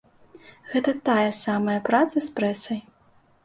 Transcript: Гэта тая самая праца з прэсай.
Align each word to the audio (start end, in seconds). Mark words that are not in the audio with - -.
Гэта 0.71 0.93
тая 1.11 1.29
самая 1.43 1.77
праца 1.91 2.27
з 2.31 2.35
прэсай. 2.41 2.85